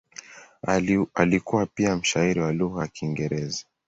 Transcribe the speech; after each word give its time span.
Alikuwa 1.13 1.65
pia 1.65 1.95
mshairi 1.95 2.39
wa 2.41 2.53
lugha 2.53 2.81
ya 2.81 2.87
Kiingereza. 2.87 3.65